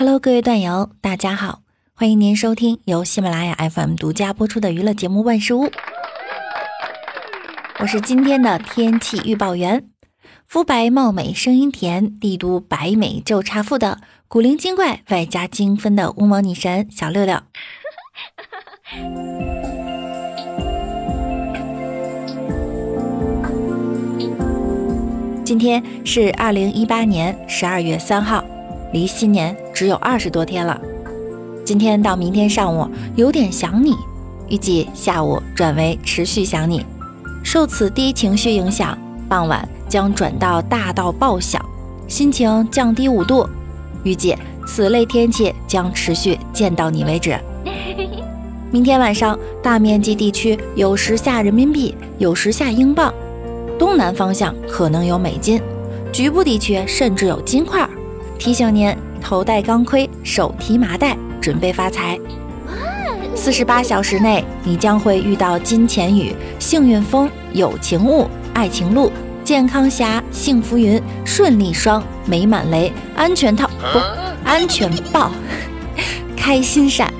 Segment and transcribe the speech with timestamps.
[0.00, 1.62] Hello，各位段友，大家好，
[1.92, 5.66] 欢迎您收听由喜马拉雅 FM 独家播出的娱乐节目《万事屋》，
[7.80, 9.84] 我是今天的天气预报员，
[10.46, 17.36] 肤白貌美，声音甜，帝都白美就差富的古灵精怪外加精分的乌蒙女神小六六。
[25.44, 28.44] 今天是二零一八年十二月三号，
[28.92, 30.76] 离新年只有二十多天了。
[31.64, 32.84] 今天到明天上午
[33.14, 33.94] 有点想你，
[34.48, 36.84] 预计下午转为持续想你。
[37.44, 38.98] 受此低情绪影响，
[39.28, 41.64] 傍晚将转到大到爆想，
[42.08, 43.48] 心情降低五度。
[44.02, 44.36] 预计
[44.66, 47.38] 此类天气将持续见到你为止。
[48.72, 53.14] 明天晚上大面积地区有时下人民币，有时下英镑。
[53.78, 55.62] 东南方向可能有美金，
[56.12, 57.88] 局部地区甚至有金块。
[58.40, 62.18] 提醒您头戴钢盔，手提麻袋，准备发财。
[63.34, 69.12] 四十八小时内，你将会遇到金钱雨、幸运风、友情雾、爱情路、
[69.44, 73.98] 健康侠、幸福云、顺利双、美满雷、安全套不
[74.44, 75.30] 安全爆、
[76.36, 77.12] 开心闪。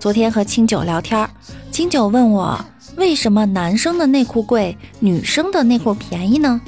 [0.00, 1.28] 昨天和清九聊天，
[1.70, 2.58] 清九问我
[2.96, 6.58] 为什么男生的内裤贵，女生的内裤便宜呢？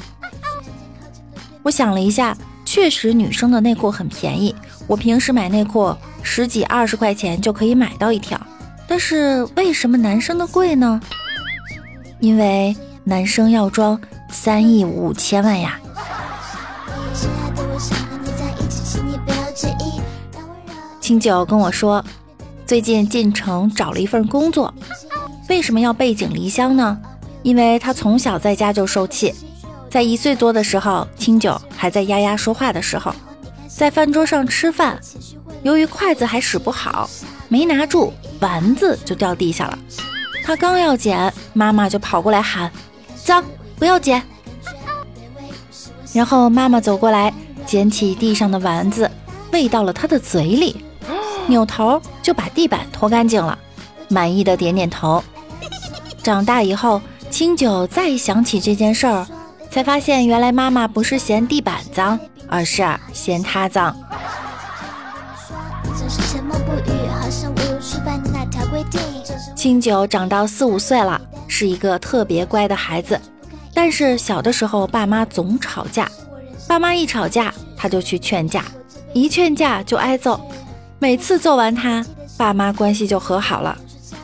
[1.62, 4.54] 我想了一下，确实女生的内裤很便宜，
[4.86, 8.38] 我平时买内裤十几二十块钱就可以买到一条。
[8.86, 11.00] 但是为什么男生的贵呢？
[12.20, 13.98] 因为男生要装
[14.30, 15.80] 三亿五千万呀。
[21.00, 22.04] 清九跟我说。
[22.72, 24.72] 最近进城找了一份工作，
[25.50, 26.98] 为什么要背井离乡呢？
[27.42, 29.34] 因为他从小在家就受气，
[29.90, 33.14] 在一岁多的时候，清酒还在丫丫说话的时候，
[33.68, 34.98] 在饭桌上吃饭，
[35.62, 37.10] 由于筷子还使不好，
[37.50, 39.78] 没拿住，丸子就掉地下了。
[40.42, 42.72] 他刚要捡，妈妈就跑过来喊
[43.22, 43.44] ：“脏，
[43.78, 44.22] 不要捡。”
[46.14, 47.34] 然后妈妈走过来，
[47.66, 49.10] 捡起地上的丸子，
[49.52, 50.82] 喂到了他的嘴里。
[51.46, 53.58] 扭头就把地板拖干净了，
[54.08, 55.22] 满意的点点头。
[56.22, 59.26] 长大以后，清酒再想起这件事儿，
[59.70, 63.96] 才发现原来妈妈不是嫌地板脏，而是嫌他脏。
[69.54, 73.20] 清酒长到四五岁了，是一个特别乖的孩子，
[73.74, 76.10] 但是小的时候爸妈总吵架，
[76.66, 78.64] 爸妈一吵架他就去劝架，
[79.12, 80.40] 一劝架就挨揍。
[81.02, 83.76] 每次揍完他，爸妈关系就和好了。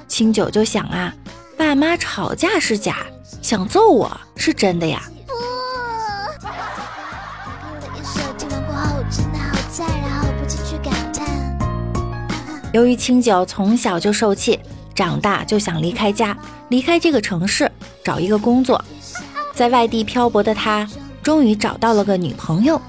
[0.06, 1.12] 清九就想啊，
[1.56, 2.98] 爸妈吵架是假，
[3.42, 5.02] 想揍我是真的呀。
[12.72, 14.60] 由于清九从小就受气，
[14.94, 17.68] 长大就想离开家，离开这个城市，
[18.04, 18.80] 找一个工作。
[19.52, 20.88] 在外地漂泊的他，
[21.24, 22.80] 终于找到了个女朋友，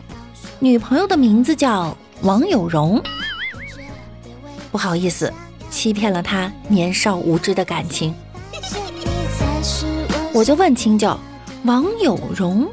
[0.60, 3.02] 女朋友的名字叫王有容。
[4.72, 5.32] 不好意思，
[5.70, 8.14] 欺骗了他年少无知的感情。
[10.34, 11.18] 我就问清九，
[11.64, 12.68] 王有荣，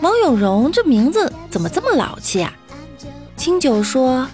[0.00, 2.52] 王有荣这名字怎么这么老气啊？
[3.36, 4.26] 清九说：“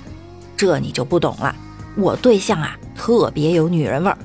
[0.55, 1.55] 这你就不懂了，
[1.97, 4.19] 我对象啊特别有女人味儿，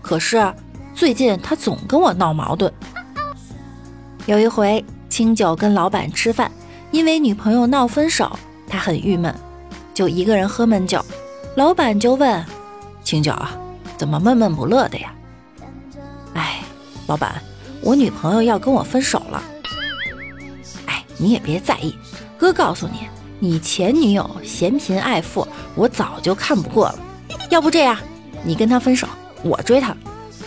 [0.00, 0.52] 可是
[0.94, 2.72] 最近他总跟我闹矛盾。
[4.24, 6.50] 有一回，清九跟老板吃饭，
[6.90, 9.34] 因为女朋友闹分手，他很郁闷，
[9.92, 11.04] 就一个人喝闷酒。”
[11.56, 12.44] 老板就问
[13.04, 13.56] ：“青椒啊，
[13.96, 15.14] 怎么闷闷不乐的呀？”
[16.34, 16.60] 哎，
[17.06, 17.40] 老板，
[17.80, 19.42] 我女朋友要跟我分手了。
[20.86, 21.96] 哎，你也别在意，
[22.36, 23.08] 哥告诉你，
[23.38, 25.46] 你前女友嫌贫爱富，
[25.76, 26.98] 我早就看不过了。
[27.50, 27.96] 要不这样，
[28.42, 29.06] 你跟她分手，
[29.44, 29.96] 我追她，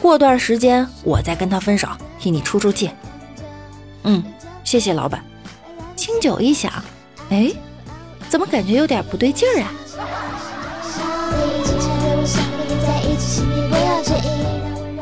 [0.02, 1.88] 过段时间我再跟她分手，
[2.20, 2.92] 替你出出气。
[4.04, 4.22] 嗯，
[4.66, 5.24] 谢谢老板。
[5.96, 6.72] 清酒一想，
[7.30, 7.50] 哎，
[8.28, 9.72] 怎么感觉有点不对劲儿啊？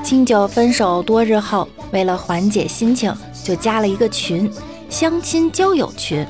[0.05, 3.11] 清酒分手多日后，为了缓解心情，
[3.43, 4.47] 就加了一个群，
[4.87, 6.23] 相亲交友群。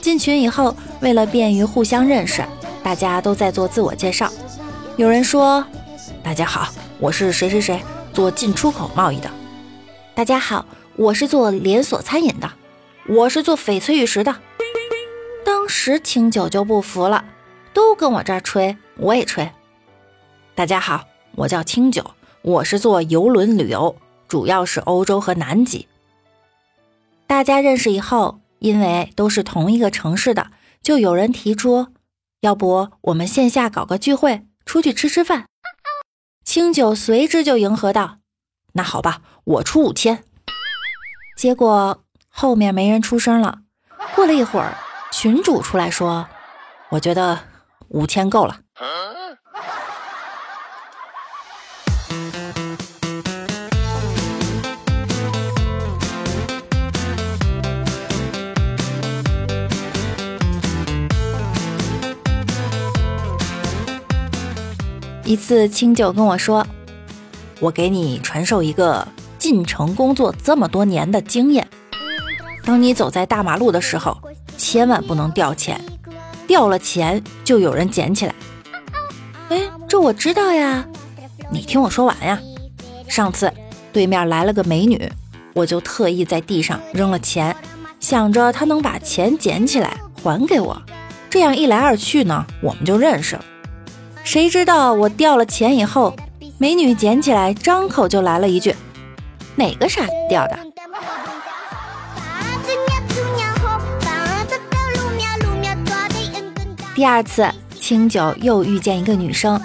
[0.00, 2.44] 进群以后，为了便于互相认识，
[2.84, 4.30] 大家都在做自我介绍。
[4.96, 5.66] 有人说
[6.22, 6.68] ：“大家好，
[7.00, 7.82] 我是谁谁谁，
[8.12, 9.28] 做进出口贸易的。
[10.14, 10.64] 大家好，
[10.94, 12.48] 我是做连锁餐饮的。
[13.08, 14.36] 我是做翡翠玉石的。
[15.44, 17.24] 当时清酒就不服了，
[17.72, 19.50] 都跟我这儿吹，我也吹。
[20.54, 21.02] 大家好，
[21.34, 22.08] 我叫清酒，
[22.44, 23.96] 我是做游轮旅游，
[24.28, 25.88] 主要是欧洲和南极。
[27.26, 30.48] 大家认识以后，因为都是同一个城市的，
[30.82, 31.86] 就有人提出，
[32.40, 35.46] 要不我们线下搞个聚会，出去吃吃饭。
[36.44, 38.18] 清酒随之就迎合道
[38.74, 40.22] ：“那好吧，我出五千。”
[41.38, 42.00] 结果。
[42.36, 43.60] 后面没人出声了。
[44.16, 44.76] 过了一会儿，
[45.12, 46.26] 群主出来说
[46.90, 47.38] ：“我觉得
[47.90, 48.58] 五千够了。”
[65.34, 66.64] 一次，清酒跟我说
[67.58, 69.04] ：“我给你传授一个
[69.36, 71.66] 进城工作这么多年的经验。”
[72.64, 74.16] 当你走在大马路的时候，
[74.56, 75.84] 千万不能掉钱，
[76.46, 78.34] 掉了钱就有人捡起来。
[79.48, 80.86] 哎，这我知道呀，
[81.50, 82.40] 你听我说完呀。
[83.08, 83.52] 上次
[83.92, 85.10] 对面来了个美女，
[85.52, 87.56] 我就特意在地上扔了钱，
[87.98, 90.80] 想着她能把钱捡起来还给我，
[91.28, 93.44] 这样一来二去呢，我们就认识了。
[94.24, 96.16] 谁知道我掉了钱以后，
[96.56, 98.74] 美女捡起来，张口就来了一句
[99.54, 100.58] ：“哪个傻掉的？”
[106.96, 107.48] 第二次，
[107.78, 109.60] 清酒又遇见一个女生，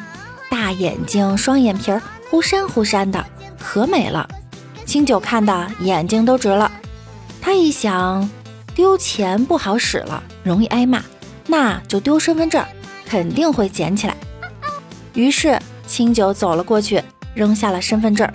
[0.51, 3.25] 大眼睛，双眼皮儿，忽闪忽闪的，
[3.57, 4.27] 可美了。
[4.85, 6.69] 清酒看的眼睛都直了。
[7.41, 8.29] 他一想，
[8.75, 11.01] 丢钱不好使了，容易挨骂，
[11.47, 12.63] 那就丢身份证，
[13.05, 14.15] 肯定会捡起来。
[15.19, 17.03] 于是，清酒走了过去，
[17.35, 18.25] 扔下了身份证。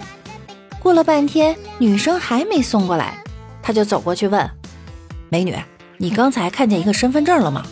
[0.78, 3.16] 过了半天，女生还没送过来，
[3.62, 4.50] 他就走过去问
[5.30, 5.56] ：“美女，
[5.96, 7.64] 你刚才看见一个身份证了吗？”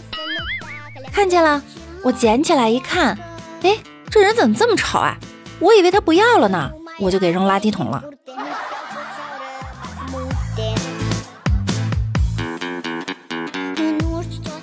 [1.12, 1.62] 看见了，
[2.02, 3.18] 我捡起来一看，
[3.60, 3.76] 哎，
[4.08, 5.14] 这人怎么这么丑啊？
[5.58, 8.02] 我以为他不要了呢，我就给扔垃圾桶了。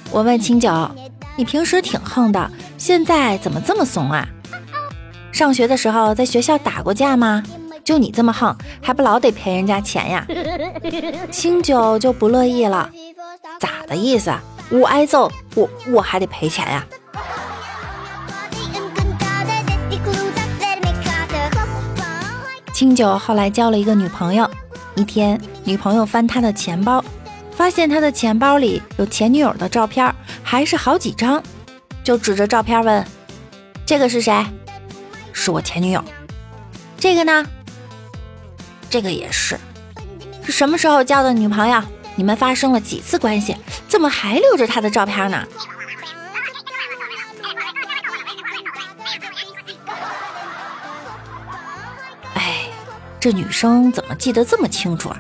[0.10, 0.90] 我问清酒，
[1.36, 4.28] 你平时挺横的，现在怎么这么怂啊？
[5.40, 7.42] 上学的时候在学校打过架吗？
[7.86, 8.54] 就你这么横，
[8.84, 10.28] 还不老得赔人家钱呀？
[11.32, 12.90] 清酒就不乐意了，
[13.58, 14.34] 咋的意思？
[14.70, 16.86] 我挨揍，我我还得赔钱呀。
[22.74, 24.46] 清酒后来交了一个女朋友，
[24.96, 27.02] 一天，女朋友翻他的钱包，
[27.56, 30.14] 发现他的钱包里有前女友的照片，
[30.44, 31.42] 还是好几张，
[32.04, 33.08] 就指着照片问
[33.88, 34.36] ：“这个是谁
[35.42, 36.04] ？”“是我前女友。
[37.00, 37.46] ”“这个呢
[38.90, 39.58] ？”“这个也是。
[40.44, 41.82] ”“是什么时候交的女朋友？
[42.16, 43.56] 你们发生了几次关系？”
[43.88, 45.48] 怎么还留着他的照片呢？
[52.36, 52.66] 哎，
[53.20, 55.20] 这女生怎么记得这么清楚啊？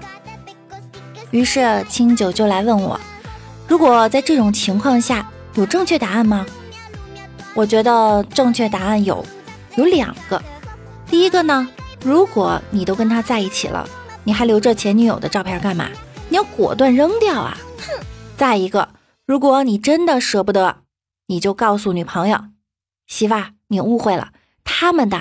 [1.31, 2.99] 于是清酒就来问我，
[3.67, 6.45] 如果在这种情况下有正确答案吗？
[7.55, 9.25] 我觉得正确答案有，
[9.79, 10.41] 有两个。
[11.07, 11.67] 第一个呢，
[12.03, 13.87] 如果你都跟他在一起了，
[14.25, 15.89] 你还留着前女友的照片干嘛？
[16.27, 17.57] 你要果断扔掉啊！
[17.77, 18.05] 哼。
[18.35, 18.89] 再一个，
[19.25, 20.81] 如果你真的舍不得，
[21.27, 22.37] 你就告诉女朋友
[23.07, 23.35] ：“媳妇，
[23.69, 24.33] 你误会了，
[24.65, 25.17] 他们的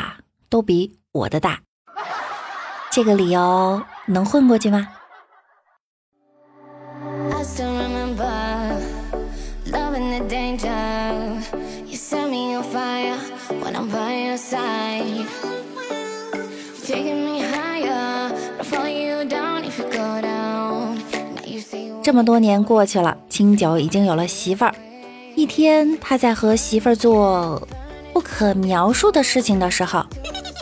[0.48, 1.60] 都比我的大。”
[2.90, 4.88] 这个理由能混过去吗？
[22.08, 24.74] 这么多年过去了，清酒已经有了媳妇儿。
[25.36, 27.68] 一天，他在和媳妇儿做
[28.14, 30.02] 不可描述的事情的时候，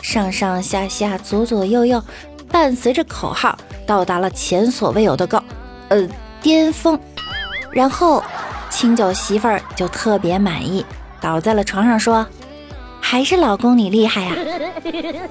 [0.03, 2.03] 上上下下、左左右右，
[2.49, 5.41] 伴随着口号，到达了前所未有的高，
[5.87, 6.05] 呃，
[6.41, 6.99] 巅峰。
[7.71, 8.21] 然后，
[8.69, 10.85] 清酒媳妇儿就特别满意，
[11.21, 12.27] 倒在了床上说
[12.99, 14.35] ：“还是老公你厉害呀！”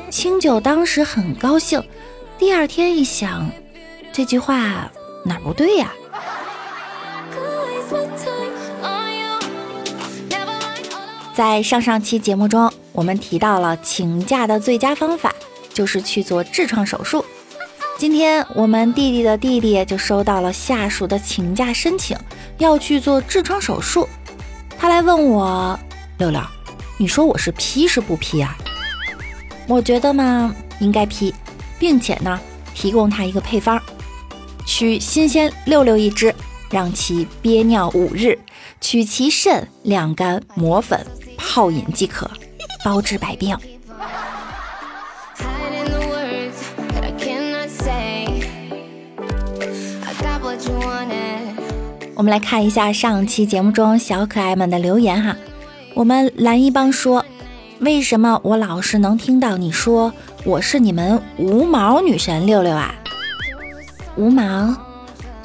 [0.09, 1.83] 清酒当时很高兴。
[2.39, 3.47] 第二天一想，
[4.15, 4.91] 这句话
[5.23, 5.93] 哪不对呀？
[11.37, 15.35] 在上上期节目中，我们提到了请假的最佳方法
[15.71, 17.23] 就是去做痔疮手术。
[17.99, 22.17] 今天我们弟弟的弟弟就收到了下属的请假申请，
[22.57, 24.09] 要去做痔疮手术。
[24.79, 25.79] 他来问我
[26.17, 26.41] ：“六六，
[26.97, 28.57] 你说我是批是不批啊？”
[29.69, 31.35] 我觉得嘛，应该批，
[31.79, 32.41] 并且呢，
[32.75, 33.79] 提供他一个配方：
[34.65, 36.35] 取新鲜六六一只，
[36.71, 38.39] 让其憋尿五日，
[38.81, 40.99] 取其肾晾干磨粉
[41.37, 42.31] 泡饮即可，
[42.85, 43.57] 包治百病。
[52.15, 55.37] 我们来看一下上期节目中小可爱们的留言哈。
[55.95, 57.25] 我们蓝一帮说，
[57.81, 60.13] 为什么我老是能听到你说
[60.45, 62.95] 我是你们无毛女神六六啊？
[64.17, 64.75] 无毛，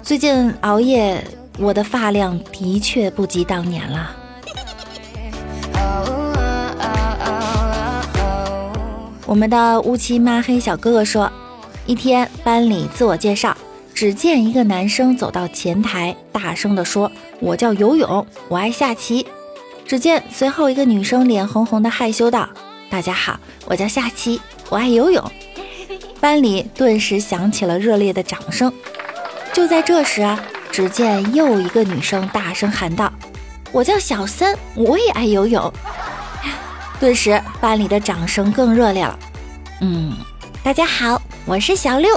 [0.01, 1.21] 最近熬夜，
[1.59, 4.15] 我的发量的确不及当年了。
[9.25, 11.31] 我们的乌漆抹黑小哥哥说，
[11.85, 13.55] 一天班里自我介绍。
[13.93, 19.27] 只见一个男生走到前台，大声地说：“我叫游泳，我爱下棋。”
[19.85, 22.49] 只见随后一个女生脸红红的害羞道
[22.89, 25.23] ：“大家好，我叫下棋，我爱游泳。”
[26.19, 28.73] 班里顿时响起了热烈的掌声。
[29.53, 30.27] 就在这时，
[30.71, 33.11] 只见又一个女生大声喊道
[33.71, 35.71] ：“我叫小三，我也爱游泳。”
[37.01, 39.17] 顿时班里的掌声更热烈了。
[39.81, 40.13] 嗯，
[40.63, 42.11] 大家好，我是小六。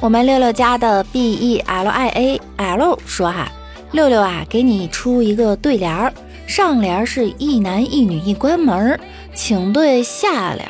[0.00, 3.52] 我们六六家的 B E L I A L 说哈，
[3.92, 6.10] 六六啊，给你出一个对联儿，
[6.46, 8.98] 上联是一男一女一关门，
[9.34, 10.66] 请对下联，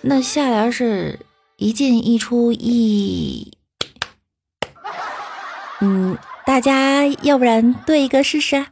[0.00, 1.18] 那下联是
[1.58, 3.52] 一进一出一，
[5.80, 6.16] 嗯，
[6.46, 8.66] 大家要不然对一个试试？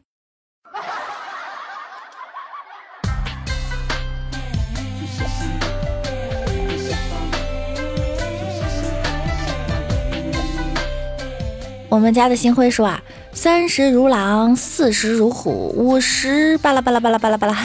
[11.90, 13.00] 我们家的星辉说啊，
[13.32, 17.56] 三十如狼，四十如虎，五十巴拉巴拉巴拉巴拉巴拉。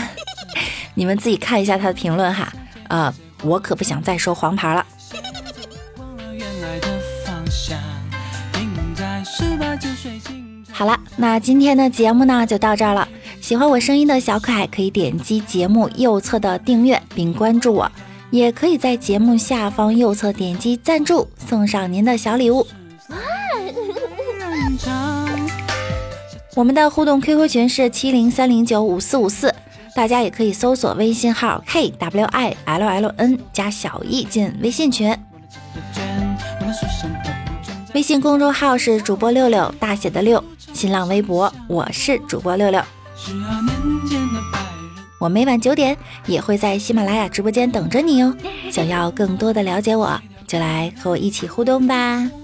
[0.93, 2.51] 你们自己看一下他的评论哈。
[2.89, 4.85] 呃，我可不想再收黄牌了。
[10.79, 13.05] 好了，那今天的节目呢就到这儿了。
[13.41, 17.91] 喜欢我声音的小可爱可以点击节目右侧的订阅并关注我，
[18.31, 22.65] 也可以在节目下方右侧点击赞助，送上您的小礼物。
[26.55, 29.53] 我们的互动 QQ 群是七零三零九五四五四，
[29.93, 35.13] 大家也可以搜索微信号 kwilln 加小易进微信群。
[37.95, 40.41] 微信公众号是主播六六大写的六，
[40.79, 42.81] 新浪微博我是主播六六。
[45.19, 48.33] 我每晚九点也会在喜马拉雅直播间等着你哦。
[48.71, 50.17] 想要更多的了解我，
[50.47, 51.93] 就来和我一起互动吧。
[51.95, 52.38] 我在中想过，十二年后的才有吧。